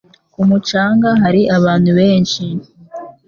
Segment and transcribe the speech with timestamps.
[0.33, 2.43] Ku mucanga hari abantu benshi.